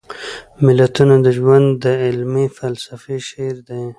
[0.63, 3.83] متلونه د ژوند د عملي فلسفې شعر دي